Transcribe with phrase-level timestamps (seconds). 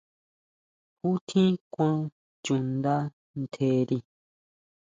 [0.99, 1.97] ¿Ju tjín kuan
[2.43, 2.95] chuʼnda
[3.41, 3.97] ntjeri?